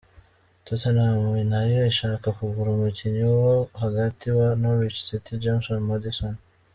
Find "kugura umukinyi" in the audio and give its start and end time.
2.37-3.23